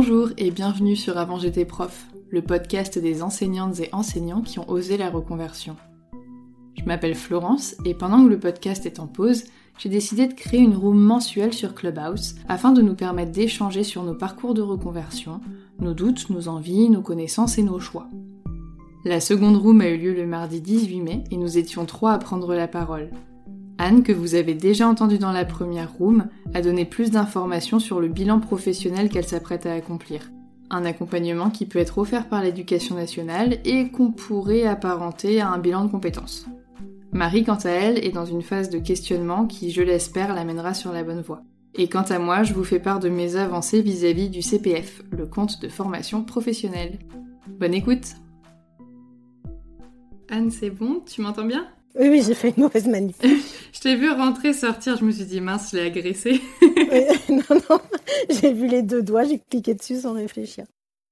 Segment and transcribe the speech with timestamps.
[0.00, 4.70] Bonjour et bienvenue sur Avant j'étais prof, le podcast des enseignantes et enseignants qui ont
[4.70, 5.74] osé la reconversion.
[6.78, 9.42] Je m'appelle Florence et pendant que le podcast est en pause,
[9.76, 14.04] j'ai décidé de créer une room mensuelle sur Clubhouse afin de nous permettre d'échanger sur
[14.04, 15.40] nos parcours de reconversion,
[15.80, 18.06] nos doutes, nos envies, nos connaissances et nos choix.
[19.04, 22.18] La seconde room a eu lieu le mardi 18 mai et nous étions trois à
[22.18, 23.10] prendre la parole.
[23.78, 28.00] Anne, que vous avez déjà entendue dans la première room, a donné plus d'informations sur
[28.00, 30.30] le bilan professionnel qu'elle s'apprête à accomplir.
[30.68, 35.58] Un accompagnement qui peut être offert par l'éducation nationale et qu'on pourrait apparenter à un
[35.58, 36.46] bilan de compétences.
[37.12, 40.92] Marie, quant à elle, est dans une phase de questionnement qui, je l'espère, l'amènera sur
[40.92, 41.42] la bonne voie.
[41.74, 45.26] Et quant à moi, je vous fais part de mes avancées vis-à-vis du CPF, le
[45.26, 46.98] compte de formation professionnelle.
[47.60, 48.16] Bonne écoute
[50.28, 51.00] Anne, c'est bon?
[51.06, 51.66] Tu m'entends bien?
[51.94, 53.16] Oui, oui, j'ai fait une mauvaise manip.
[53.72, 56.40] je t'ai vu rentrer, sortir, je me suis dit, mince, je l'ai agressé.
[57.28, 57.80] non, non,
[58.28, 60.64] j'ai vu les deux doigts, j'ai cliqué dessus sans réfléchir.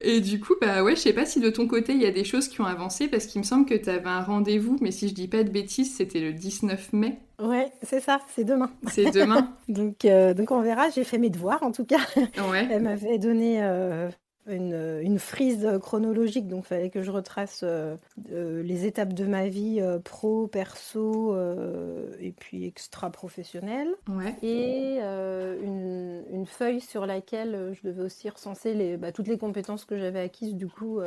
[0.03, 2.11] Et du coup, bah ouais, je sais pas si de ton côté il y a
[2.11, 4.91] des choses qui ont avancé parce qu'il me semble que tu avais un rendez-vous, mais
[4.91, 7.19] si je dis pas de bêtises, c'était le 19 mai.
[7.41, 8.71] Ouais, c'est ça, c'est demain.
[8.89, 9.57] C'est demain.
[9.69, 12.01] donc, euh, donc on verra, j'ai fait mes devoirs en tout cas.
[12.17, 12.69] Ouais.
[12.71, 14.11] Elle m'avait donné euh,
[14.49, 17.97] une, frise chronologique, donc il fallait que je retrace euh,
[18.29, 23.95] les étapes de ma vie euh, pro, perso euh, et puis extra professionnelle.
[24.43, 29.97] Et une, feuille sur laquelle je devais aussi recenser les, bah, toutes les compétences que
[29.97, 31.01] j'avais acquises du coup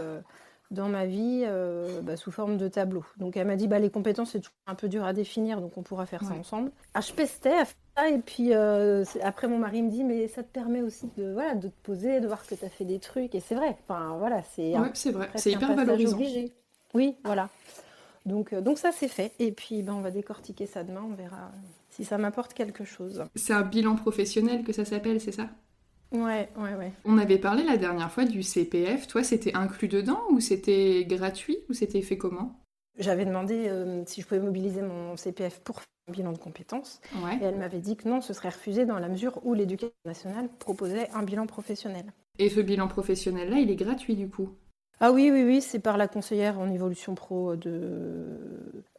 [0.72, 3.04] dans ma vie euh, bah, sous forme de tableau.
[3.18, 5.84] Donc elle m'a dit bah, les compétences c'est un peu dur à définir donc on
[5.84, 6.72] pourra faire ça ensemble.
[6.94, 10.28] Ah, je pestais à faire ça et puis euh, après mon mari me dit mais
[10.28, 12.86] ça te permet aussi de voilà de te poser, de voir que tu as fait
[12.86, 13.78] des trucs et c'est vrai.
[13.88, 16.20] Enfin voilà c'est c'est vrai, c'est hyper valorisant.
[16.94, 17.50] Oui voilà.
[18.26, 21.14] Donc, euh, donc ça c'est fait et puis ben, on va décortiquer ça demain, on
[21.14, 21.52] verra
[21.90, 23.24] si ça m'apporte quelque chose.
[23.36, 25.50] C'est un bilan professionnel que ça s'appelle, c'est ça?
[26.12, 26.92] Ouais, ouais, ouais.
[27.06, 29.08] On avait parlé la dernière fois du CPF.
[29.08, 32.60] Toi, c'était inclus dedans ou c'était gratuit ou c'était fait comment?
[33.00, 37.02] J'avais demandé euh, si je pouvais mobiliser mon CPF pour faire un bilan de compétences.
[37.42, 40.50] Et elle m'avait dit que non, ce serait refusé dans la mesure où l'éducation nationale
[40.60, 42.12] proposait un bilan professionnel.
[42.38, 44.50] Et ce bilan professionnel-là, il est gratuit du coup?
[45.02, 48.28] Ah oui, oui, oui, c'est par la conseillère en évolution pro de,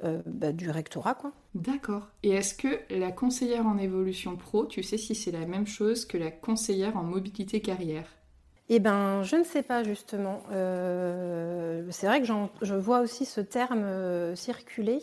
[0.03, 1.33] euh, bah, du rectorat, quoi.
[1.55, 2.09] D'accord.
[2.23, 6.07] Et est-ce que la conseillère en évolution pro, tu sais si c'est la même chose
[6.07, 8.07] que la conseillère en mobilité carrière?
[8.73, 10.45] Eh ben, je ne sais pas justement.
[10.53, 12.27] Euh, c'est vrai que
[12.63, 15.01] je vois aussi ce terme euh, circuler.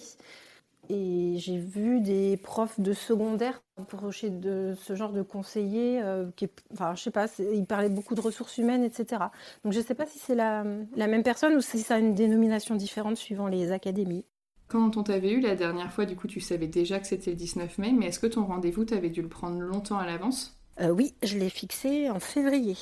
[0.89, 6.47] Et j'ai vu des profs de secondaire approcher de ce genre de conseiller, euh, qui
[6.71, 9.21] enfin, je sais pas, ils parlaient beaucoup de ressources humaines, etc.
[9.65, 10.63] Donc je ne sais pas si c'est la,
[10.95, 14.23] la, même personne ou si ça a une dénomination différente suivant les académies.
[14.69, 17.37] Quand on t'avait eu la dernière fois, du coup, tu savais déjà que c'était le
[17.37, 20.57] 19 mai, mais est-ce que ton rendez-vous, t'avais dû le prendre longtemps à l'avance?
[20.81, 22.77] Oui, je l'ai fixé en février.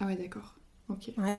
[0.00, 0.54] Ah ouais, d'accord.
[0.88, 1.10] Ok.
[1.18, 1.38] Ouais.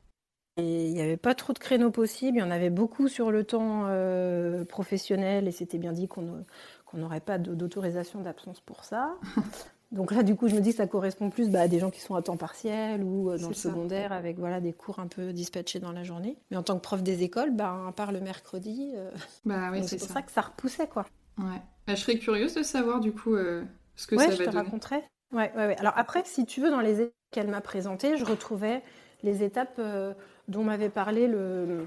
[0.57, 2.37] Et il n'y avait pas trop de créneaux possibles.
[2.37, 6.45] Il y en avait beaucoup sur le temps euh, professionnel et c'était bien dit qu'on
[6.93, 9.15] n'aurait pas d'autorisation d'absence pour ça.
[9.91, 11.91] Donc là, du coup, je me dis que ça correspond plus bah, à des gens
[11.91, 15.07] qui sont à temps partiel ou euh, dans le secondaire avec voilà, des cours un
[15.07, 16.37] peu dispatchés dans la journée.
[16.51, 19.11] Mais en tant que prof des écoles, bah, à part le mercredi, euh,
[19.45, 20.21] bah, c'est pour ça.
[20.21, 20.87] que ça repoussait.
[20.87, 21.05] quoi.
[21.37, 21.61] Ouais.
[21.85, 24.57] Bah, je serais curieuse de savoir du coup ce que ça va je te donner.
[24.57, 25.03] raconterai.
[25.35, 25.77] Ouais, ouais, ouais.
[25.77, 28.81] Alors après, si tu veux, dans les qu'elle m'a présentées, je retrouvais
[29.23, 29.81] les étapes
[30.47, 31.85] dont m'avait parlé le,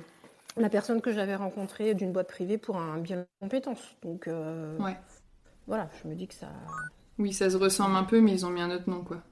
[0.58, 3.96] la personne que j'avais rencontrée d'une boîte privée pour un bien de compétences.
[4.02, 4.96] Donc euh, ouais.
[5.66, 6.48] voilà, je me dis que ça.
[7.18, 9.22] Oui, ça se ressemble un peu, mais ils ont mis un autre nom, quoi.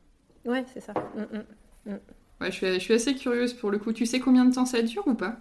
[0.45, 0.93] Ouais, c'est ça.
[0.93, 2.01] Mm, mm, mm.
[2.41, 3.93] Ouais, je suis, je suis, assez curieuse pour le coup.
[3.93, 5.37] Tu sais combien de temps ça dure ou pas?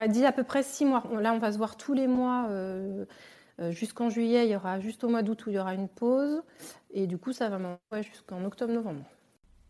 [0.00, 1.02] Elle dit à peu près six mois.
[1.18, 2.46] Là, on va se voir tous les mois.
[2.48, 3.04] Euh, euh,
[3.70, 6.42] jusqu'en juillet, il y aura juste au mois d'août où il y aura une pause.
[6.92, 7.58] Et du coup, ça va
[7.92, 9.04] ouais, jusqu'en octobre-novembre.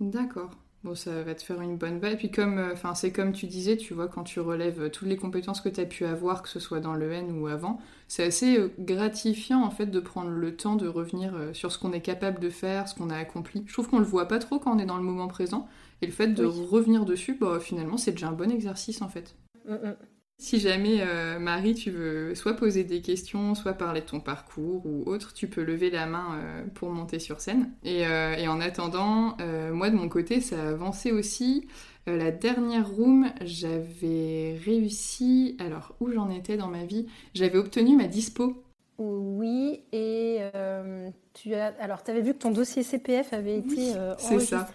[0.01, 0.51] D'accord.
[0.83, 2.15] Bon, ça va te faire une bonne base.
[2.15, 4.89] Et puis comme, euh, enfin, c'est comme tu disais, tu vois, quand tu relèves euh,
[4.89, 7.49] toutes les compétences que tu as pu avoir, que ce soit dans le N ou
[7.49, 11.79] avant, c'est assez euh, gratifiant en fait de prendre le temps de revenir sur ce
[11.79, 13.63] qu'on est capable de faire, ce qu'on a accompli.
[13.67, 15.69] Je trouve qu'on le voit pas trop quand on est dans le moment présent.
[16.01, 19.37] Et le fait de revenir dessus, bah, finalement, c'est déjà un bon exercice en fait.
[19.67, 19.97] Mm, mm.
[20.41, 24.87] Si jamais, euh, Marie, tu veux soit poser des questions, soit parler de ton parcours
[24.87, 27.71] ou autre, tu peux lever la main euh, pour monter sur scène.
[27.85, 29.37] Et, euh, en attendant,
[29.71, 31.69] moi de mon côté, ça a avancé aussi.
[32.07, 35.57] la dernière room, j'avais réussi.
[35.59, 37.07] Alors, où j'en étais dans ma vie?
[37.35, 38.65] J'avais obtenu ma dispo.
[38.97, 40.41] Oui, et
[41.35, 41.75] tu as.
[41.81, 44.41] Alors, tu avais vu que ton dossier CPF avait été enregistré.
[44.47, 44.69] Ça.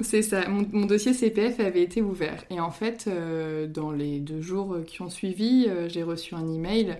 [0.00, 2.44] C'est ça, mon, dossier CPF avait été ouvert.
[2.50, 6.48] Et en fait, euh, dans les deux jours qui ont suivi, euh, j'ai reçu un
[6.48, 6.98] email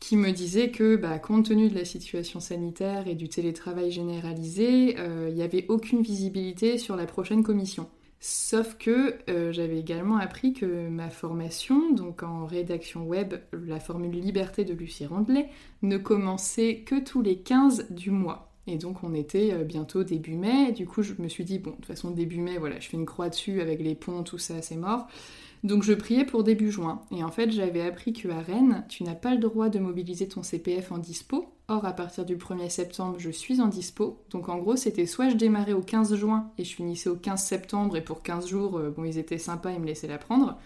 [0.00, 4.96] qui me disait que, bah, compte tenu de la situation sanitaire et du télétravail généralisé,
[4.98, 7.88] euh, il n'y avait aucune visibilité sur la prochaine commission.
[8.20, 14.64] Sauf que j'avais également appris que ma formation, donc en rédaction web, la formule liberté
[14.64, 15.50] de Lucie Rondelet,
[15.82, 18.53] ne commençait que tous les 15 du mois.
[18.66, 21.70] Et donc on était euh, bientôt début mai, du coup je me suis dit, bon,
[21.70, 24.38] de toute façon début mai, voilà, je fais une croix dessus avec les ponts, tout
[24.38, 25.06] ça, c'est mort.
[25.64, 27.00] Donc je priais pour début juin.
[27.10, 30.42] Et en fait j'avais appris qu'à Rennes, tu n'as pas le droit de mobiliser ton
[30.42, 31.46] CPF en dispo.
[31.68, 34.18] Or à partir du 1er septembre, je suis en dispo.
[34.30, 37.42] Donc en gros c'était soit je démarrais au 15 juin et je finissais au 15
[37.42, 40.58] septembre et pour 15 jours, euh, bon ils étaient sympas, ils me laissaient la prendre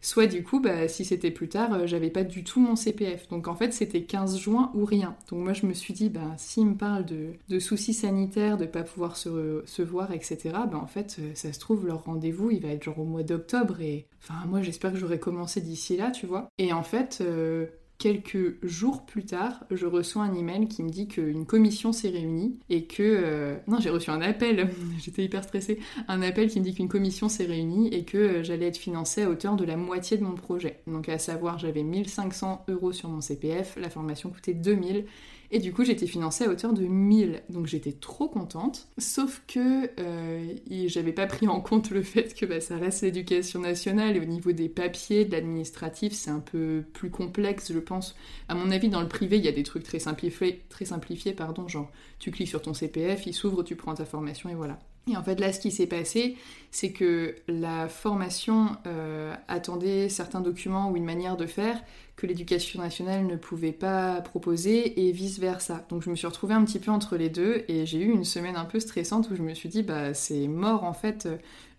[0.00, 3.28] soit du coup, bah, si c'était plus tard, euh, j'avais pas du tout mon CPF.
[3.28, 5.16] Donc en fait, c'était 15 juin ou rien.
[5.30, 8.82] Donc moi, je me suis dit, bah, s'il me parle de, soucis sanitaires, de pas
[8.82, 10.38] pouvoir se, voir, etc.,
[10.70, 13.22] bah, en fait, euh, ça se trouve, leur rendez-vous, il va être genre au mois
[13.22, 13.80] d'octobre.
[13.80, 16.48] Et enfin, moi, j'espère que j'aurai commencé d'ici là, tu vois.
[16.58, 17.66] Et en fait, euh,
[18.00, 22.58] quelques jours plus tard, je reçois un email qui me dit qu'une commission s'est réunie
[22.70, 23.02] et que...
[23.02, 26.88] Euh, non, j'ai reçu un appel, j'étais hyper stressée, un appel qui me dit qu'une
[26.88, 30.24] commission s'est réunie et que euh, j'allais être financée à hauteur de la moitié de
[30.24, 30.80] mon projet.
[30.86, 35.04] Donc à savoir, j'avais 1500 euros sur mon CPF, la formation coûtait 2000
[35.52, 37.42] et du coup, j'étais financée à hauteur de 1000.
[37.48, 38.88] Donc j'étais trop contente.
[38.98, 40.54] Sauf que euh,
[40.86, 44.24] j'avais pas pris en compte le fait que bah, ça reste l'éducation nationale et au
[44.24, 48.14] niveau des papiers, de l'administratif, c'est un peu plus complexe, je pense.
[48.48, 51.32] À mon avis, dans le privé, il y a des trucs très simplifiés, très simplifiés,
[51.32, 54.78] pardon, genre tu cliques sur ton CPF, il s'ouvre, tu prends ta formation et voilà.
[55.08, 56.36] Et en fait, là, ce qui s'est passé,
[56.70, 61.82] c'est que la formation euh, attendait certains documents ou une manière de faire
[62.16, 65.86] que l'éducation nationale ne pouvait pas proposer et vice-versa.
[65.88, 68.24] Donc je me suis retrouvée un petit peu entre les deux et j'ai eu une
[68.24, 71.26] semaine un peu stressante où je me suis dit, bah c'est mort en fait,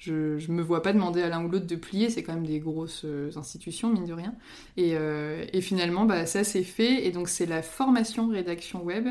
[0.02, 2.60] je, me vois pas demander à l'un ou l'autre de plier, c'est quand même des
[2.60, 4.34] grosses euh, institutions, mine de rien.
[4.76, 9.08] Et, euh, et finalement, bah, ça s'est fait et donc c'est la formation rédaction web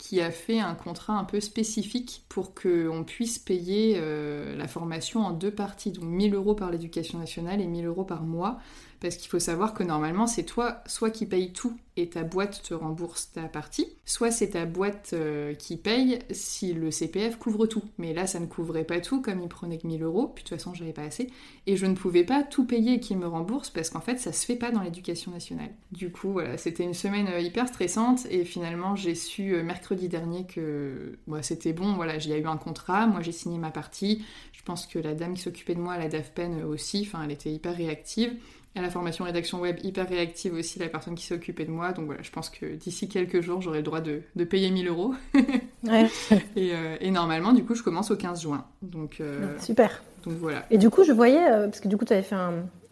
[0.00, 5.20] qui a fait un contrat un peu spécifique pour qu'on puisse payer euh, la formation
[5.20, 8.58] en deux parties, donc 1000 euros par l'éducation nationale et 1000 euros par mois
[9.00, 12.62] parce qu'il faut savoir que normalement c'est toi soit qui paye tout et ta boîte
[12.62, 17.66] te rembourse ta partie, soit c'est ta boîte euh, qui paye si le CPF couvre
[17.66, 17.82] tout.
[17.98, 20.48] Mais là ça ne couvrait pas tout comme il prenait que 1000 euros, puis de
[20.48, 21.30] toute façon j'avais pas assez,
[21.66, 24.32] et je ne pouvais pas tout payer et qu'il me rembourse parce qu'en fait ça
[24.32, 25.70] se fait pas dans l'éducation nationale.
[25.92, 28.26] Du coup voilà, c'était une semaine euh, hyper stressante.
[28.30, 33.06] Et finalement j'ai su euh, mercredi dernier que c'était bon, voilà, j'ai eu un contrat,
[33.06, 36.08] moi j'ai signé ma partie, je pense que la dame qui s'occupait de moi, la
[36.08, 38.36] DAFPEN aussi, enfin elle était hyper réactive
[38.76, 41.92] à la formation rédaction web hyper réactive aussi, la personne qui s'est occupée de moi.
[41.92, 45.14] Donc voilà, je pense que d'ici quelques jours, j'aurai le droit de, payer 1000 euros.
[46.56, 48.64] et, normalement, du coup, je commence au 15 juin.
[48.82, 49.22] Donc,
[49.58, 50.02] Super.
[50.24, 50.64] Donc voilà.
[50.70, 52.36] Et du coup, je voyais, parce que du coup, tu avais fait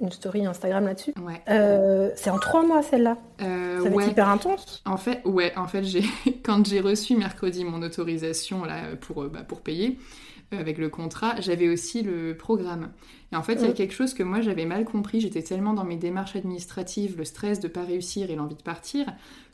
[0.00, 1.14] une story Instagram là-dessus.
[1.23, 1.42] Ouais.
[2.16, 3.16] c'est en trois mois celle-là.
[3.42, 4.82] Euh, ça va être hyper intense.
[4.85, 6.02] En fait, ouais, en fait, j'ai
[6.42, 9.99] quand j'ai reçu mercredi mon autorisation là pour bah, pour payer,
[10.50, 12.90] avec le contrat, j'avais aussi le programme.
[13.32, 15.20] Et en fait, il y a quelque chose que moi j'avais mal compris.
[15.20, 19.06] J'étais tellement dans mes démarches administratives, le stress de pas réussir et l'envie de partir,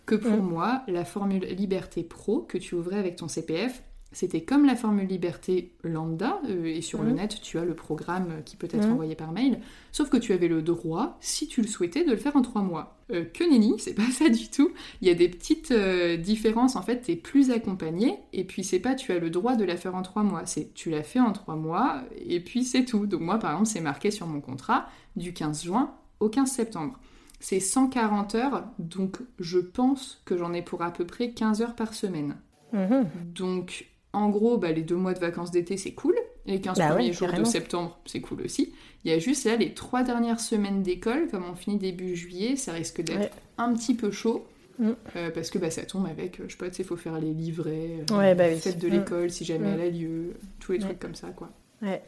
[0.06, 3.82] que pour moi, la formule Liberté Pro que tu ouvrais avec ton CPF,
[4.14, 7.16] c'était comme la formule liberté lambda, euh, et sur le mm.
[7.16, 9.59] net, tu as le programme qui peut être envoyé par mail,
[9.90, 12.62] sauf que tu avais le droit, si tu le souhaitais, de le faire en trois
[12.62, 12.97] mois.
[13.12, 14.71] Euh, que nenni, c'est pas ça du tout.
[15.02, 18.62] Il y a des petites euh, différences, en fait, tu es plus accompagné, et puis
[18.62, 21.02] c'est pas tu as le droit de la faire en trois mois, c'est tu l'as
[21.02, 23.06] fait en trois mois, et puis c'est tout.
[23.06, 27.00] Donc moi, par exemple, c'est marqué sur mon contrat du 15 juin au 15 septembre.
[27.40, 31.75] C'est 140 heures, donc je pense que j'en ai pour à peu près 15 heures
[31.75, 32.37] par semaine.
[32.73, 33.04] Mm-hmm.
[33.35, 36.14] Donc en gros, bah, les deux mois de vacances d'été, c'est cool.
[36.47, 38.73] Les 15 bah premiers jours de septembre, c'est cool aussi.
[39.04, 42.56] Il y a juste là les trois dernières semaines d'école, comme on finit début juillet,
[42.56, 44.47] ça risque d'être un petit peu chaud.
[44.78, 44.90] Mm.
[45.16, 48.04] Euh, parce que bah, ça tombe avec, je sais pas, il faut faire les livrets,
[48.11, 48.92] euh, ouais, bah, fête de mm.
[48.92, 51.50] l'école si jamais elle a lieu, tous les trucs comme ça, quoi.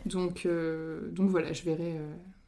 [0.07, 1.97] Donc, euh, donc voilà, je verrai,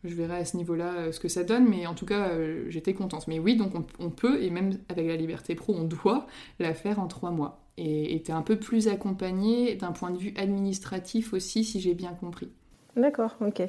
[0.04, 2.30] je verrai à ce niveau-là ce que ça donne, mais en tout cas,
[2.68, 3.26] j'étais contente.
[3.26, 6.26] Mais oui, donc on, peut, et même avec la Liberté Pro, on doit
[6.58, 10.34] la faire en trois mois et était un peu plus accompagné d'un point de vue
[10.36, 12.50] administratif aussi, si j'ai bien compris.
[12.96, 13.62] D'accord, ok.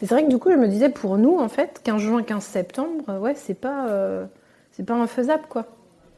[0.00, 2.42] C'est vrai que du coup, je me disais, pour nous, en fait, 15 juin, 15
[2.42, 4.26] septembre, euh, ouais, c'est pas, euh,
[4.70, 5.66] c'est pas infaisable, quoi.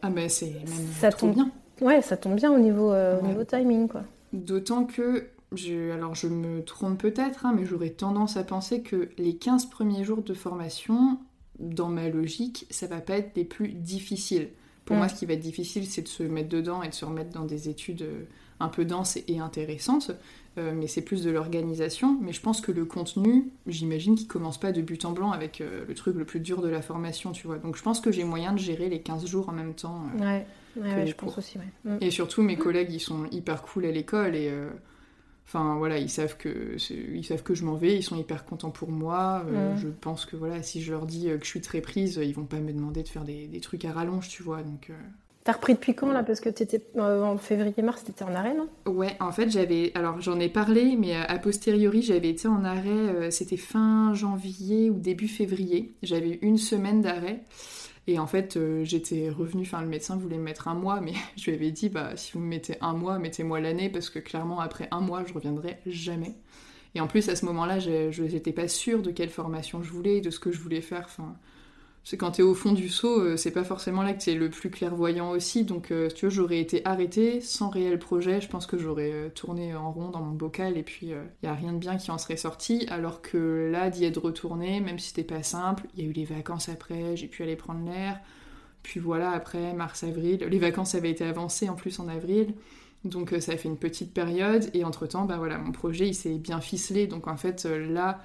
[0.02, 0.66] Ah, mais c'est même
[1.00, 1.50] ça trop tombe bien.
[1.80, 4.02] Ouais, ça tombe bien au niveau, euh, au niveau timing, quoi.
[4.32, 9.08] D'autant que, je, alors je me trompe peut-être, hein, mais j'aurais tendance à penser que
[9.18, 11.18] les 15 premiers jours de formation,
[11.58, 14.48] dans ma logique, ça va pas être les plus difficiles.
[14.84, 15.08] Pour moi, mm.
[15.08, 17.44] ce qui va être difficile, c'est de se mettre dedans et de se remettre dans
[17.44, 18.24] des études euh,
[18.60, 20.10] un peu denses et intéressantes.
[20.56, 22.18] Euh, mais c'est plus de l'organisation.
[22.20, 25.60] Mais je pense que le contenu, j'imagine qu'il commence pas de but en blanc avec
[25.60, 27.58] euh, le truc le plus dur de la formation, tu vois.
[27.58, 30.02] Donc je pense que j'ai moyen de gérer les 15 jours en même temps.
[30.20, 30.46] ouais,
[30.76, 31.92] ouais, je pense aussi, ouais.
[31.92, 31.98] Mm.
[32.02, 34.52] Et surtout, mes collègues, ils sont hyper cool à l'école et
[35.46, 38.70] Enfin voilà, ils savent que ils savent que je m'en vais, ils sont hyper contents
[38.70, 39.44] pour moi.
[39.48, 42.20] Euh, je pense que voilà, si je leur dis euh, que je suis très prise,
[42.22, 44.62] ils vont pas me demander de faire des, trucs à rallonge, tu vois.
[44.62, 44.90] Donc.
[44.90, 44.94] Euh.
[45.44, 46.22] T'as repris depuis quand là?
[46.22, 48.68] Parce que t'étais en février-mars, t'étais en arrêt, non?
[48.90, 53.30] Ouais, en fait j'avais, alors j'en ai parlé, mais a posteriori j'avais été en arrêt.
[53.30, 55.92] c'était fin janvier ou début février.
[56.02, 57.42] J'avais eu une semaine d'arrêt.
[58.06, 61.14] Et en fait, euh, j'étais revenue, enfin le médecin voulait me mettre un mois, mais
[61.36, 64.18] je lui avais dit, bah si vous me mettez un mois, mettez-moi l'année, parce que
[64.18, 66.34] clairement, après un mois, je reviendrai jamais.
[66.94, 70.20] Et en plus, à ce moment-là, je n'étais pas sûre de quelle formation je voulais,
[70.20, 71.04] de ce que je voulais faire.
[71.06, 71.34] Enfin,
[72.04, 74.30] c'est quand tu es au fond du seau, euh, c'est pas forcément là que tu
[74.30, 75.64] es le plus clairvoyant aussi.
[75.64, 78.42] Donc, euh, tu vois, j'aurais été arrêtée sans réel projet.
[78.42, 81.48] Je pense que j'aurais euh, tourné en rond dans mon bocal et puis il n'y
[81.48, 82.86] a rien de bien qui en serait sorti.
[82.90, 86.12] Alors que là, d'y être retourné, même si c'était pas simple, il y a eu
[86.12, 88.20] les vacances après, j'ai pu aller prendre l'air.
[88.82, 92.52] Puis voilà, après, mars-avril, les vacances avaient été avancées en plus en avril.
[93.04, 96.36] Donc ça a fait une petite période et entre-temps, bah voilà, mon projet il s'est
[96.36, 97.06] bien ficelé.
[97.06, 98.20] Donc en fait, là,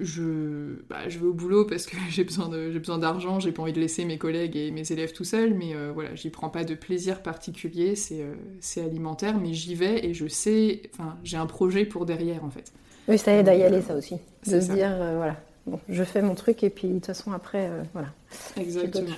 [0.00, 3.52] je, bah, je vais au boulot parce que j'ai besoin, de, j'ai besoin d'argent, j'ai
[3.52, 6.30] pas envie de laisser mes collègues et mes élèves tout seuls, mais euh, voilà, j'y
[6.30, 10.82] prends pas de plaisir particulier, c'est, euh, c'est alimentaire, mais j'y vais et je sais,
[10.92, 12.72] enfin, j'ai un projet pour derrière en fait.
[13.08, 14.16] Oui, ça aide à y aller, ça aussi.
[14.46, 17.32] De se dire, euh, voilà, bon, je fais mon truc et puis de toute façon
[17.32, 18.08] après, voilà.
[18.56, 19.14] Exactement.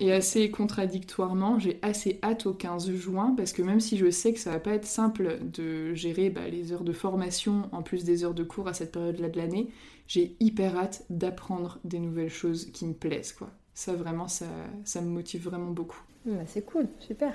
[0.00, 4.32] Et assez contradictoirement, j'ai assez hâte au 15 juin parce que même si je sais
[4.32, 8.04] que ça va pas être simple de gérer bah, les heures de formation en plus
[8.04, 9.70] des heures de cours à cette période-là de l'année,
[10.06, 13.50] j'ai hyper hâte d'apprendre des nouvelles choses qui me plaisent, quoi.
[13.74, 14.46] Ça, vraiment, ça,
[14.84, 16.02] ça me motive vraiment beaucoup.
[16.26, 17.34] Bah, c'est cool, super.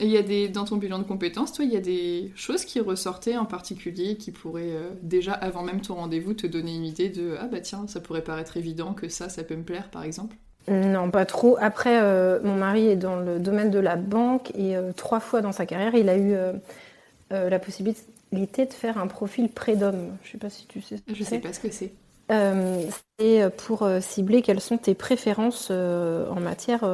[0.00, 2.32] Et il y a des, dans ton bilan de compétences, toi, il y a des
[2.34, 6.74] choses qui ressortaient en particulier qui pourraient euh, déjà, avant même ton rendez-vous, te donner
[6.74, 9.62] une idée de ah bah tiens, ça pourrait paraître évident que ça, ça peut me
[9.62, 10.36] plaire, par exemple?
[10.68, 11.58] Non, pas trop.
[11.60, 15.42] Après, euh, mon mari est dans le domaine de la banque et euh, trois fois
[15.42, 16.34] dans sa carrière, il a eu
[17.30, 20.12] la possibilité de faire un profil prédom.
[20.22, 20.96] Je ne sais pas si tu sais.
[20.96, 21.92] Ce je ne sais pas ce que c'est.
[23.18, 26.84] C'est pour cibler quelles sont tes préférences en matière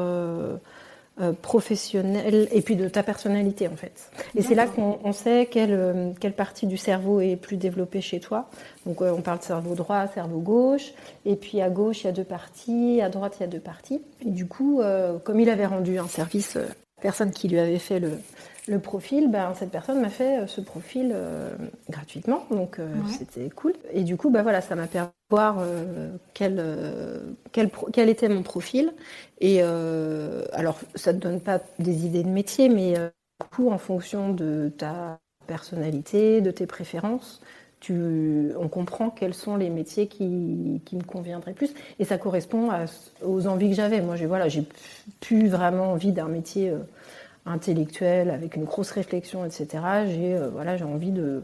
[1.40, 4.10] professionnelle et puis de ta personnalité en fait.
[4.34, 8.50] Et c'est là qu'on sait quelle, quelle partie du cerveau est plus développée chez toi.
[8.84, 10.92] Donc on parle de cerveau droit, cerveau gauche,
[11.24, 13.60] et puis à gauche il y a deux parties, à droite il y a deux
[13.60, 14.02] parties.
[14.26, 14.82] Et du coup,
[15.24, 16.58] comme il avait rendu un service,
[17.00, 18.18] personne qui lui avait fait le,
[18.68, 21.50] le profil, ben, cette personne m'a fait euh, ce profil euh,
[21.88, 23.74] gratuitement, donc euh, c'était cool.
[23.92, 25.58] Et du coup, ben, voilà, ça m'a permis de voir
[26.34, 26.62] quel,
[27.52, 28.92] quel, était mon profil.
[29.40, 32.94] Et alors, ça ne donne pas des idées de métier, mais
[33.40, 37.40] beaucoup en fonction de ta personnalité, de tes préférences.
[37.80, 41.74] Tu, on comprend quels sont les métiers qui, me conviendraient plus.
[41.98, 42.70] Et ça correspond
[43.22, 44.00] aux envies que j'avais.
[44.00, 44.46] Moi, j'ai voilà,
[45.20, 46.72] plus vraiment envie d'un métier
[47.46, 49.66] euh, intellectuel avec une grosse réflexion, etc.
[50.06, 51.42] J'ai euh, voilà, envie de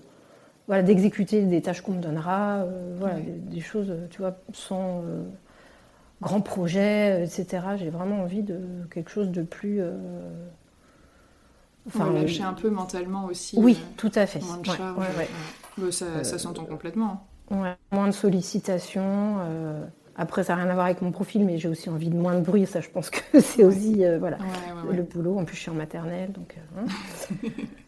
[0.67, 5.03] voilà, d'exécuter des tâches qu'on me donnera, euh, voilà, des, choses, tu vois, sans
[6.21, 7.65] grands projets, etc.
[7.77, 9.81] J'ai vraiment envie de quelque chose de plus
[11.89, 13.59] Enfin, lâcher un peu mentalement aussi.
[13.59, 14.39] Oui, tout à fait.
[14.45, 15.05] Moins de charge.
[15.91, 17.27] ça, ça s'entend complètement.
[17.51, 19.39] moins de sollicitations.
[20.23, 22.17] Euh, après, ça n'a rien à voir avec mon profil, mais j'ai aussi envie de
[22.17, 22.67] moins de bruit.
[22.67, 24.39] Ça, je pense que c'est aussi euh, voilà,
[24.91, 25.39] le boulot.
[25.39, 26.33] En plus, je suis en maternelle.
[26.33, 26.87] Donc, euh,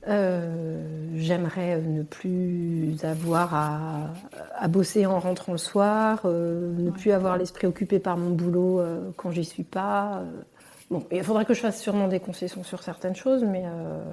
[0.09, 1.11] hein.
[1.17, 4.11] j'aimerais ne plus avoir à,
[4.57, 8.83] à, bosser en rentrant le soir, ne plus avoir l'esprit occupé par mon boulot
[9.17, 10.23] quand j'y suis pas.
[10.91, 14.05] Bon, il faudrait que je fasse sûrement des concessions sur certaines choses, mais euh,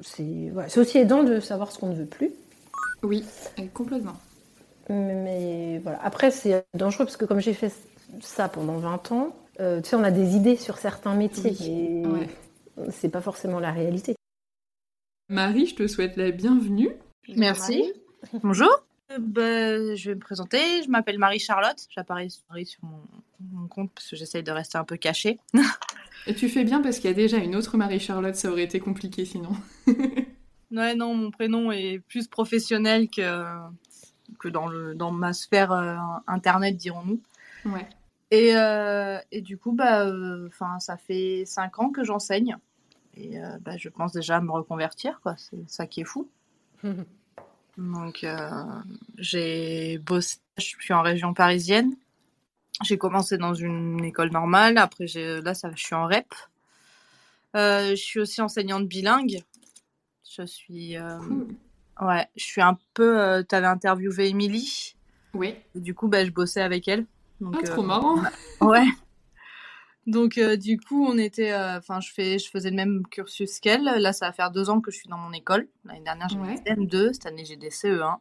[0.00, 2.30] c'est aussi aidant de savoir ce qu'on ne veut plus.
[3.02, 3.24] Oui,
[3.72, 4.16] complètement.
[4.88, 6.02] Mais, voilà.
[6.02, 7.72] Après, c'est dangereux parce que comme j'ai fait
[8.20, 12.02] ça pendant 20 ans, euh, tu sais, on a des idées sur certains métiers, et
[12.90, 14.16] c'est pas forcément la réalité.
[15.28, 16.90] Marie, je te souhaite la bienvenue.
[17.36, 17.92] Merci.
[18.42, 18.70] Bonjour.
[19.12, 20.58] Euh, bah, je vais me présenter.
[20.84, 21.86] Je m'appelle Marie-Charlotte.
[21.94, 25.38] J'apparais sur mon, compte parce que j'essaye de rester un peu cachée.
[26.26, 28.34] Et tu fais bien parce qu'il y a déjà une autre Marie-Charlotte.
[28.34, 29.52] Ça aurait été compliqué sinon.
[29.86, 33.22] ouais, non, mon prénom est plus professionnel que,
[34.38, 35.96] que dans, le, dans ma sphère euh,
[36.26, 37.20] internet, dirons-nous.
[37.64, 37.88] Ouais.
[38.30, 40.06] Et, euh, et, du coup, bah,
[40.46, 42.56] enfin, ça fait 5 ans que j'enseigne.
[43.16, 45.34] Et bah, je pense déjà à me reconvertir, quoi.
[45.36, 46.28] C'est ça qui est fou.
[47.80, 48.50] Donc, euh,
[49.16, 51.96] j'ai bossé, je suis en région parisienne.
[52.82, 54.78] J'ai commencé dans une école normale.
[54.78, 56.26] Après, là, ça, je suis en REP.
[57.56, 59.42] Euh, je suis aussi enseignante bilingue.
[60.30, 60.96] Je suis.
[60.96, 61.18] Euh,
[62.00, 63.44] ouais, je suis un peu.
[63.48, 64.96] tu avais interviewé Émilie.
[65.34, 65.54] Oui.
[65.74, 67.06] Du coup, bah, je bossais avec elle.
[67.40, 68.22] Donc, ah, trop marrant.
[68.60, 68.86] ouais.
[70.06, 73.60] Donc euh, du coup, on était, euh, enfin, je fais, je faisais le même cursus
[73.60, 73.84] qu'elle.
[73.84, 75.68] Là, ça va faire deux ans que je suis dans mon école.
[75.84, 76.54] L'année dernière, j'ai ouais.
[76.54, 78.16] des CM2, cette année, j'ai des CE1.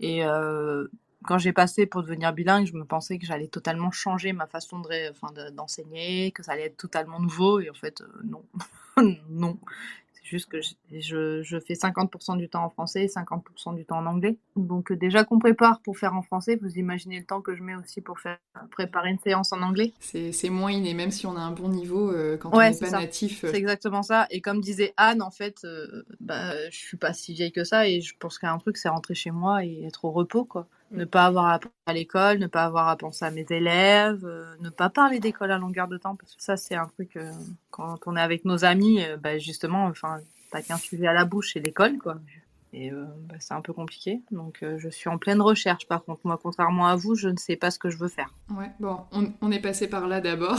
[0.00, 0.86] Et euh,
[1.24, 4.80] quand j'ai passé pour devenir bilingue, je me pensais que j'allais totalement changer ma façon
[4.80, 7.60] de, d'enseigner, que ça allait être totalement nouveau.
[7.60, 8.44] Et en fait, non,
[9.30, 9.58] non
[10.24, 14.06] juste que je, je, fais 50% du temps en français et 50% du temps en
[14.06, 14.38] anglais.
[14.56, 17.62] Donc euh, déjà qu'on prépare pour faire en français, vous imaginez le temps que je
[17.62, 18.38] mets aussi pour faire
[18.70, 19.92] préparer une séance en anglais.
[20.00, 22.90] C'est moins inné, même si on a un bon niveau euh, quand on n'est pas
[22.90, 23.44] natif.
[23.44, 23.50] Euh.
[23.50, 24.26] C'est exactement ça.
[24.30, 25.66] Et comme disait Anne, en fait,
[26.20, 28.58] bah, je suis pas si vieille que ça et je pense qu'il y a un
[28.58, 30.66] truc, c'est rentrer chez moi et être au repos, quoi.
[30.90, 34.24] Ne pas avoir à penser à l'école, ne pas avoir à penser à mes élèves,
[34.24, 37.16] euh, ne pas parler d'école à longueur de temps, parce que ça, c'est un truc,
[37.16, 37.32] euh,
[37.70, 40.18] quand on est avec nos amis, euh, bah, justement, enfin,
[40.52, 42.16] t'as qu'un sujet à la bouche, c'est l'école, quoi.
[42.72, 44.20] Et bah, c'est un peu compliqué.
[44.32, 46.22] Donc, je suis en pleine recherche, par contre.
[46.24, 48.34] Moi, contrairement à vous, je ne sais pas ce que je veux faire.
[48.50, 50.58] Ouais, bon, on, on est passé par là d'abord.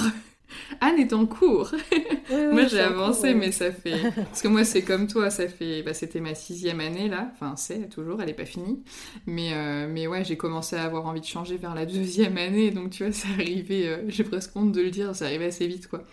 [0.81, 1.71] Anne est en cours.
[2.29, 4.11] moi j'ai avancé, mais ça fait.
[4.15, 5.83] Parce que moi c'est comme toi, ça fait.
[5.83, 7.31] Bah, c'était ma sixième année là.
[7.33, 8.83] Enfin, c'est toujours, elle n'est pas finie.
[9.25, 12.71] Mais, euh, mais ouais, j'ai commencé à avoir envie de changer vers la deuxième année.
[12.71, 13.87] Donc tu vois, ça arrivait.
[13.87, 16.03] Euh, j'ai presque honte de le dire, ça arrivait assez vite quoi.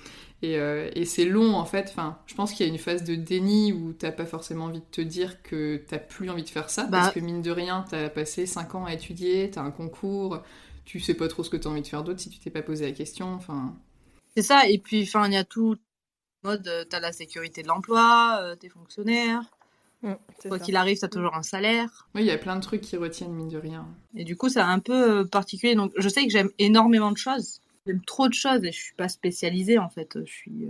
[0.42, 1.86] Et, euh, et c'est long en fait.
[1.90, 4.80] Enfin, je pense qu'il y a une phase de déni où t'as pas forcément envie
[4.80, 6.88] de te dire que t'as plus envie de faire ça.
[6.90, 7.12] Parce bah.
[7.12, 10.42] que mine de rien, t'as passé cinq ans à étudier, t'as un concours,
[10.84, 12.62] tu sais pas trop ce que t'as envie de faire d'autre si tu t'es pas
[12.62, 13.32] posé la question.
[13.34, 13.76] Enfin.
[14.36, 15.76] C'est ça, et puis enfin il y a tout
[16.42, 19.42] mode, euh, tu as la sécurité de l'emploi, euh, tu es fonctionnaire.
[20.02, 20.14] Mmh,
[20.48, 22.08] Quoi qu'il arrive, tu as toujours un salaire.
[22.14, 23.86] Oui, il y a plein de trucs qui retiennent, mine de rien.
[24.16, 25.76] Et du coup, c'est un peu euh, particulier.
[25.76, 27.60] Donc, je sais que j'aime énormément de choses.
[27.86, 30.18] J'aime trop de choses et je suis pas spécialisée, en fait.
[30.24, 30.68] Je suis.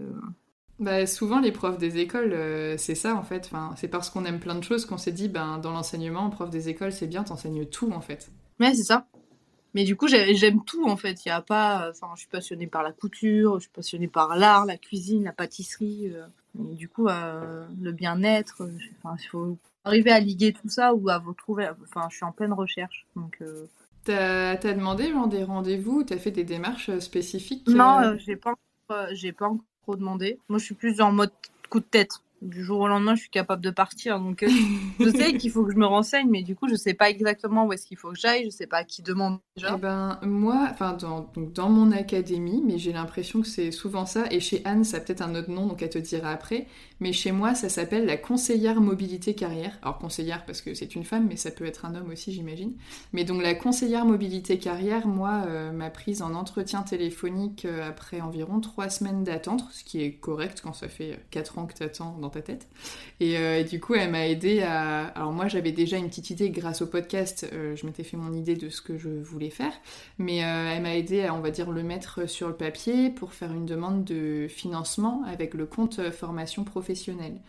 [0.78, 2.36] Bah, souvent, les profs des écoles,
[2.78, 3.46] c'est ça, en fait.
[3.46, 6.50] Enfin, c'est parce qu'on aime plein de choses qu'on s'est dit, ben, dans l'enseignement, prof
[6.50, 8.30] des écoles, c'est bien, t'enseignes tout, en fait.
[8.60, 9.06] Ouais, c'est ça.
[9.74, 11.24] Mais du coup, j'aime tout en fait.
[11.24, 14.36] Il y a pas, enfin, je suis passionnée par la couture, je suis passionnée par
[14.36, 16.12] l'art, la cuisine, la pâtisserie.
[16.14, 18.62] Euh, du coup, euh, le bien-être.
[18.62, 21.70] Euh, enfin, il faut arriver à liguer tout ça ou à vous trouver.
[21.82, 23.06] Enfin, je suis en pleine recherche.
[23.16, 23.42] Donc.
[24.04, 28.54] T'as as demandé genre, des rendez-vous T'as fait des démarches spécifiques Non, j'ai pas,
[29.12, 30.38] j'ai pas encore demandé.
[30.48, 31.30] Moi, je suis plus en mode
[31.70, 34.18] coup de tête du jour au lendemain, je suis capable de partir.
[34.18, 34.48] Donc, euh,
[35.00, 37.66] je sais qu'il faut que je me renseigne, mais du coup, je sais pas exactement
[37.66, 38.44] où est-ce qu'il faut que j'aille.
[38.44, 39.74] Je sais pas à qui demande déjà.
[39.76, 44.06] Eh ben, moi, enfin, dans, donc, dans mon académie, mais j'ai l'impression que c'est souvent
[44.06, 44.24] ça.
[44.30, 46.66] Et chez Anne, ça a peut-être un autre nom, donc elle te dira après.
[47.00, 49.78] Mais chez moi, ça s'appelle la conseillère mobilité carrière.
[49.82, 52.74] Alors, conseillère parce que c'est une femme, mais ça peut être un homme aussi, j'imagine.
[53.12, 58.20] Mais donc, la conseillère mobilité carrière, moi, euh, m'a prise en entretien téléphonique euh, après
[58.20, 61.82] environ trois semaines d'attente, ce qui est correct quand ça fait quatre ans que tu
[61.82, 62.68] attends dans ta tête.
[63.20, 65.06] Et, du coup, elle m'a aidé à.
[65.08, 67.46] Alors, moi, j'avais déjà une petite idée grâce au podcast.
[67.52, 69.72] je m'étais fait mon idée de ce que je voulais faire.
[70.18, 73.52] Mais elle m'a aidé à, on va dire, le mettre sur le papier pour faire
[73.52, 77.40] une demande de financement avec le compte formation professionnelle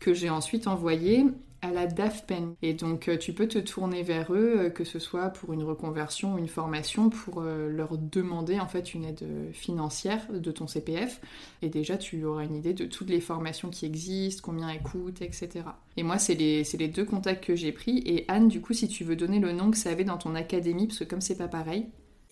[0.00, 1.24] que j'ai ensuite envoyé
[1.64, 2.54] à la DAFPEN.
[2.62, 5.62] Et donc euh, tu peux te tourner vers eux, euh, que ce soit pour une
[5.62, 10.66] reconversion ou une formation, pour euh, leur demander en fait une aide financière de ton
[10.66, 11.20] CPF.
[11.62, 15.22] Et déjà tu auras une idée de toutes les formations qui existent, combien elles coûtent,
[15.22, 15.64] etc.
[15.96, 18.02] Et moi c'est les, les, deux contacts que j'ai pris.
[18.04, 20.34] Et Anne, du coup, si tu veux donner le nom que ça avait dans ton
[20.34, 21.86] académie, parce que comme c'est pas pareil.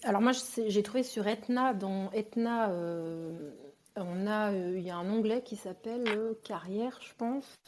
[0.04, 0.32] Alors moi
[0.66, 2.72] j'ai trouvé sur Etna, dans Etna...
[3.94, 6.06] On a, il y a un onglet qui s'appelle
[6.42, 7.58] carrière, je pense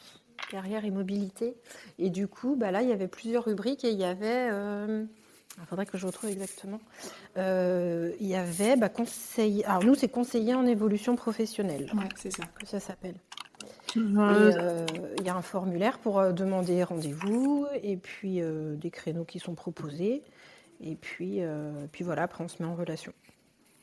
[0.47, 1.55] carrière et mobilité.
[1.99, 4.49] Et du coup, bah là, il y avait plusieurs rubriques et il y avait.
[4.53, 5.05] Euh,
[5.59, 6.81] il faudrait que je retrouve exactement.
[7.37, 9.65] Euh, il y avait bah, conseiller.
[9.65, 11.91] Alors, nous, c'est conseiller en évolution professionnelle.
[11.95, 12.45] Ouais, c'est ça.
[12.59, 13.17] Que ça s'appelle.
[13.97, 14.87] Euh,
[15.19, 20.23] il y a un formulaire pour demander rendez-vous et puis des créneaux qui sont proposés.
[20.81, 21.41] Et puis,
[21.93, 23.13] puis voilà, après, on se met en relation.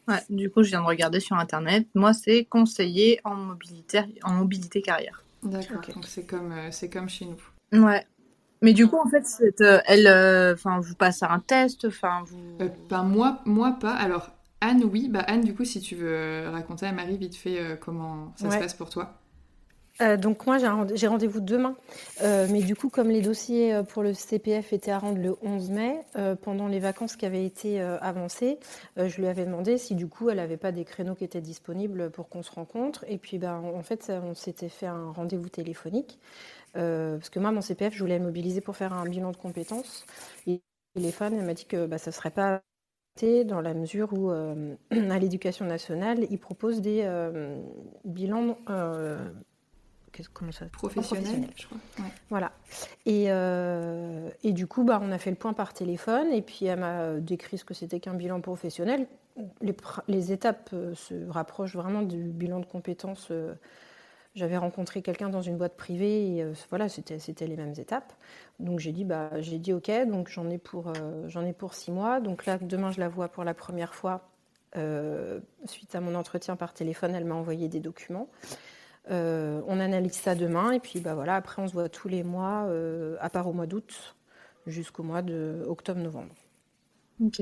[0.09, 1.87] Ouais, du coup, je viens de regarder sur Internet.
[1.95, 5.23] Moi, c'est conseiller en mobilité, en mobilité carrière.
[5.43, 5.81] D'accord.
[5.93, 7.81] Donc c'est comme euh, c'est comme chez nous.
[7.83, 8.05] Ouais.
[8.61, 9.25] Mais du coup, en fait,
[9.61, 12.57] euh, elle, euh, enfin, vous passez un test, enfin, vous.
[12.89, 13.93] ben moi, moi pas.
[13.93, 14.29] Alors
[14.61, 15.09] Anne, oui.
[15.09, 18.57] Bah Anne, du coup, si tu veux raconter à Marie vite fait comment ça se
[18.57, 19.20] passe pour toi.
[20.01, 21.75] Euh, donc moi j'ai rendez-vous demain,
[22.23, 25.35] euh, mais du coup comme les dossiers euh, pour le CPF étaient à rendre le
[25.43, 26.01] 11 mai,
[26.41, 28.59] pendant les vacances qui avaient été avancées,
[28.97, 32.09] je lui avais demandé si du coup elle n'avait pas des créneaux qui étaient disponibles
[32.11, 33.05] pour qu'on se rencontre.
[33.07, 36.19] Et puis ben, en fait on s'était fait un rendez-vous téléphonique,
[36.73, 40.05] parce que moi mon CPF je voulais mobiliser pour faire un bilan de compétences.
[40.47, 40.61] Et
[40.95, 42.61] le téléphone elle m'a dit que bah, ça ne serait pas
[43.45, 44.31] dans la mesure où
[44.91, 47.07] à l'éducation nationale, ils proposent des
[48.05, 48.57] bilans
[50.33, 51.77] comment ça professionnel, je crois.
[52.29, 52.51] Voilà.
[53.05, 56.65] Et, euh, et, du coup, bah, on a fait le point par téléphone et puis
[56.65, 59.07] elle m'a décrit ce que c'était qu'un bilan professionnel.
[59.61, 59.75] Les,
[60.07, 63.29] les, étapes euh, se rapprochent vraiment du bilan de compétences.
[63.31, 63.53] Euh,
[64.35, 68.13] j'avais rencontré quelqu'un dans une boîte privée et voilà, c'était, les mêmes étapes.
[68.59, 70.93] Donc j'ai dit, bah, j'ai dit OK, donc j'en ai, pour,
[71.27, 72.21] j'en ai pour six mois.
[72.21, 74.29] Donc là, demain, je la vois pour la première fois.
[75.65, 78.29] suite à mon entretien par téléphone, elle m'a envoyé des documents.
[79.09, 82.23] Euh, on analyse ça demain et puis bah voilà, après on se voit tous les
[82.23, 84.15] mois, euh, à part au mois d'août,
[84.67, 86.35] jusqu'au mois de octobre-novembre.
[87.19, 87.41] Ok.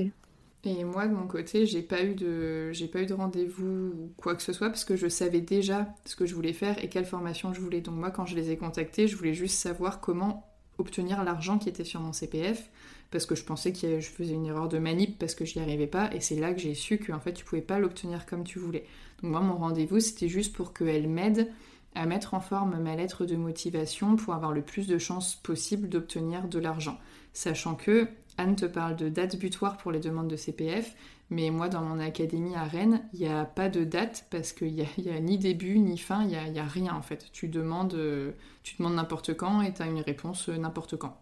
[0.62, 4.12] Et moi de mon côté, j'ai pas eu de j'ai pas eu de rendez-vous ou
[4.18, 6.88] quoi que ce soit parce que je savais déjà ce que je voulais faire et
[6.88, 7.80] quelle formation je voulais.
[7.80, 10.46] Donc moi quand je les ai contactés, je voulais juste savoir comment
[10.78, 12.70] obtenir l'argent qui était sur mon CPF
[13.10, 15.64] parce que je pensais que je faisais une erreur de manip parce que je n'y
[15.64, 18.26] arrivais pas et c'est là que j'ai su que en fait tu pouvais pas l'obtenir
[18.26, 18.84] comme tu voulais.
[19.22, 21.50] Donc moi mon rendez-vous c'était juste pour qu'elle m'aide
[21.94, 25.88] à mettre en forme ma lettre de motivation pour avoir le plus de chances possible
[25.88, 26.98] d'obtenir de l'argent.
[27.32, 30.94] Sachant que Anne te parle de date butoir pour les demandes de CPF,
[31.30, 34.74] mais moi dans mon académie à Rennes, il n'y a pas de date parce qu'il
[34.74, 37.26] n'y a, a, ni début ni fin, il n'y a, a, rien en fait.
[37.32, 41.16] Tu demandes, euh, tu demandes n'importe quand et tu as une réponse euh, n'importe quand.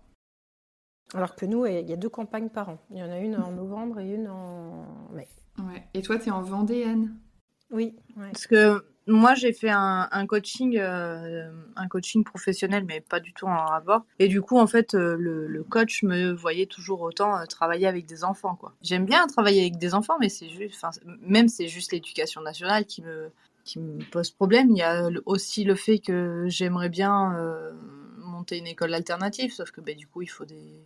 [1.15, 2.79] Alors que nous, il y a deux campagnes par an.
[2.91, 5.27] Il y en a une en novembre et une en mai.
[5.59, 5.83] Ouais.
[5.95, 7.17] Et toi, tu es en Vendée, Anne?
[7.71, 7.95] Oui.
[8.17, 13.47] Parce que moi, j'ai fait un, coaching, euh, un coaching professionnel, mais pas du tout
[13.47, 14.05] en rapport.
[14.19, 18.05] Et du coup, en fait, euh, le, coach me voyait toujours autant euh, travailler avec
[18.05, 18.75] des enfants, quoi.
[18.83, 20.85] J'aime bien travailler avec des enfants, mais c'est juste,
[21.23, 23.31] même c'est juste l'éducation nationale qui me,
[23.65, 24.71] qui me pose problème.
[24.71, 27.35] Il y a aussi le fait que j'aimerais bien
[28.19, 30.83] monter une école alternative, sauf que bah, du coup, il faut des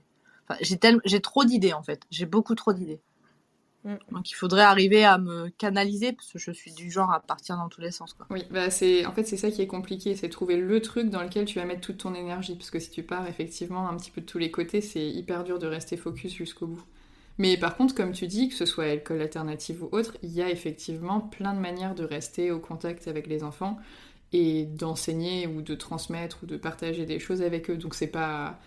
[0.61, 2.03] j'ai trop d'idées en fait.
[2.11, 3.01] J'ai beaucoup trop d'idées.
[3.85, 3.95] Mm.
[4.13, 7.57] Donc il faudrait arriver à me canaliser parce que je suis du genre à partir
[7.57, 8.15] dans tous les sens.
[8.15, 8.27] Quoi.
[8.31, 11.23] Oui, bah c'est en fait c'est ça qui est compliqué, c'est trouver le truc dans
[11.23, 14.11] lequel tu vas mettre toute ton énergie parce que si tu pars effectivement un petit
[14.11, 16.85] peu de tous les côtés, c'est hyper dur de rester focus jusqu'au bout.
[17.39, 20.43] Mais par contre, comme tu dis, que ce soit école alternative ou autre, il y
[20.43, 23.79] a effectivement plein de manières de rester au contact avec les enfants
[24.33, 27.77] et d'enseigner ou de transmettre ou de partager des choses avec eux.
[27.77, 28.59] Donc c'est pas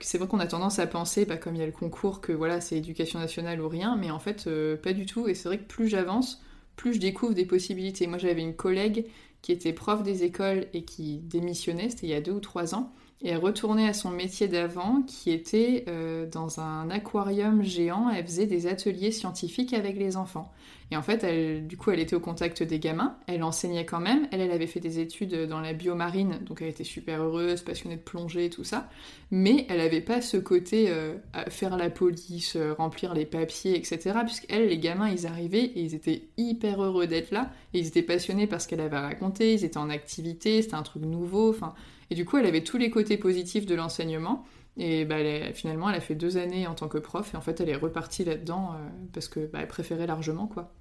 [0.00, 2.32] c'est vrai qu'on a tendance à penser, bah, comme il y a le concours, que
[2.32, 5.28] voilà, c'est éducation nationale ou rien, mais en fait, euh, pas du tout.
[5.28, 6.42] Et c'est vrai que plus j'avance,
[6.76, 8.06] plus je découvre des possibilités.
[8.06, 9.06] Moi, j'avais une collègue
[9.42, 12.74] qui était prof des écoles et qui démissionnait, c'était il y a deux ou trois
[12.74, 12.92] ans.
[13.20, 18.08] Et elle retournait à son métier d'avant qui était euh, dans un aquarium géant.
[18.10, 20.52] Elle faisait des ateliers scientifiques avec les enfants.
[20.90, 23.16] Et en fait, du coup, elle était au contact des gamins.
[23.26, 24.26] Elle enseignait quand même.
[24.30, 27.96] Elle, elle avait fait des études dans la biomarine, donc elle était super heureuse, passionnée
[27.96, 28.88] de plongée, tout ça.
[29.30, 33.76] Mais elle n'avait pas ce côté euh, à faire la police, euh, remplir les papiers,
[33.76, 34.20] etc.
[34.24, 37.50] Puisqu'elle, les gamins, ils arrivaient et ils étaient hyper heureux d'être là.
[37.74, 39.52] Et ils étaient passionnés par ce qu'elle avait raconté.
[39.52, 41.50] Ils étaient en activité, c'était un truc nouveau.
[41.50, 41.74] Enfin,
[42.10, 44.44] et du coup, elle avait tous les côtés positifs de l'enseignement.
[44.78, 45.16] Et bah,
[45.52, 47.76] finalement, elle a fait deux années en tant que prof et en fait, elle est
[47.76, 50.72] repartie là-dedans euh, parce que bah, elle préférait largement quoi.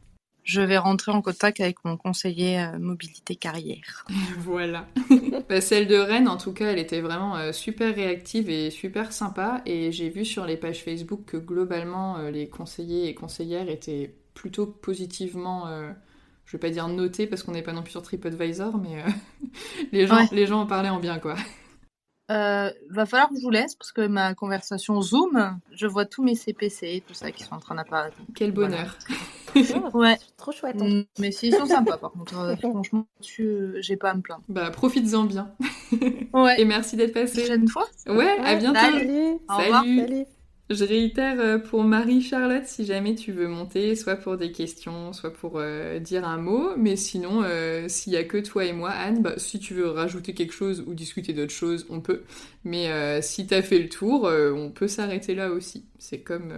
[0.43, 4.05] Je vais rentrer en contact avec mon conseiller euh, mobilité carrière.
[4.37, 4.87] voilà.
[5.49, 9.11] bah, celle de Rennes, en tout cas, elle était vraiment euh, super réactive et super
[9.11, 9.61] sympa.
[9.65, 14.67] Et j'ai vu sur les pages Facebook que globalement, les conseillers et conseillères étaient plutôt
[14.67, 15.65] positivement
[16.47, 19.03] je vais pas dire notés parce qu'on n'est pas non plus sur TripAdvisor, mais
[19.91, 21.35] les, gens, les gens en parlaient en bien, quoi.
[22.29, 26.23] Euh, va falloir que je vous laisse parce que ma conversation Zoom, je vois tous
[26.23, 28.17] mes CPC, tout ça qui sont en train d'apparaître.
[28.35, 28.97] Quel bonheur.
[29.93, 30.17] ouais.
[30.35, 30.75] Trop chouette.
[30.81, 30.89] Hein.
[30.89, 32.37] Mm, mais ils sont sympas par contre.
[32.37, 34.43] Euh, franchement, j'ai pas à me plaindre.
[34.49, 35.53] Bah, profites-en bien.
[36.33, 36.59] ouais.
[36.59, 37.47] Et merci d'être passé.
[37.53, 37.87] Une fois.
[38.07, 38.79] Ouais, à bientôt.
[38.79, 39.39] Salut.
[39.47, 39.99] Salut.
[40.01, 40.25] Salut.
[40.69, 45.31] Je réitère euh, pour Marie-Charlotte, si jamais tu veux monter, soit pour des questions, soit
[45.31, 46.75] pour euh, dire un mot.
[46.75, 49.87] Mais sinon, euh, s'il y a que toi et moi, Anne, bah, si tu veux
[49.87, 52.23] rajouter quelque chose ou discuter d'autres choses, on peut.
[52.65, 55.85] Mais si t'as fait le tour, on peut s'arrêter là aussi.
[55.99, 56.51] C'est comme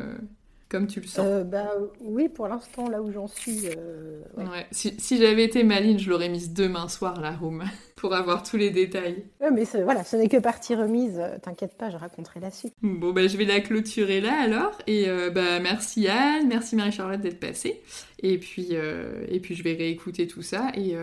[0.70, 3.68] comme tu le sens euh, bah, Oui, pour l'instant, là où j'en suis.
[3.68, 4.68] Euh, ouais.
[4.72, 7.64] Si, si j'avais été maline, je l'aurais mise demain soir, la room,
[7.96, 9.26] pour avoir tous les détails.
[9.42, 11.20] Ouais, mais voilà, ce n'est que partie remise.
[11.20, 12.74] Euh, t'inquiète pas, je raconterai la suite.
[12.84, 14.78] Bon, bah, je vais la clôturer là alors.
[14.86, 17.82] Et bah, merci Anne, merci Marie-Charlotte d'être passée.
[18.20, 20.72] Et puis, et puis, je vais réécouter tout ça.
[20.76, 20.96] Et,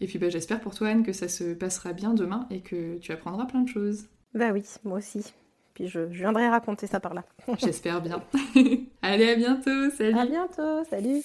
[0.00, 2.98] et puis, bah, j'espère pour toi, Anne, que ça se passera bien demain et que
[2.98, 4.04] tu apprendras plein de choses.
[4.34, 5.32] Bah oui, moi aussi.
[5.74, 7.24] Puis je, viendrai raconter ça par là.
[7.58, 8.22] J'espère bien.
[9.02, 9.90] Allez, à bientôt.
[9.96, 10.18] Salut.
[10.18, 10.84] À bientôt.
[10.88, 11.22] Salut.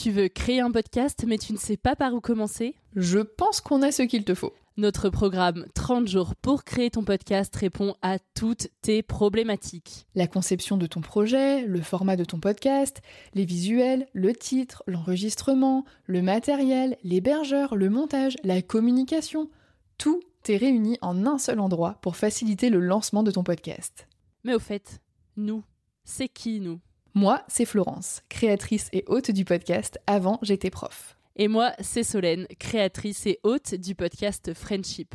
[0.00, 2.74] Tu veux créer un podcast mais tu ne sais pas par où commencer?
[2.96, 4.54] Je pense qu'on a ce qu'il te faut.
[4.78, 10.06] Notre programme 30 jours pour créer ton podcast répond à toutes tes problématiques.
[10.14, 13.02] La conception de ton projet, le format de ton podcast,
[13.34, 19.50] les visuels, le titre, l'enregistrement, le matériel, l'hébergeur, le montage, la communication,
[19.98, 24.08] tout t'es réuni en un seul endroit pour faciliter le lancement de ton podcast.
[24.44, 25.00] Mais au fait,
[25.36, 25.62] nous,
[26.04, 26.80] c'est qui nous?
[27.14, 31.16] Moi, c'est Florence, créatrice et hôte du podcast Avant j'étais prof.
[31.36, 35.14] Et moi, c'est Solène, créatrice et hôte du podcast Friendship.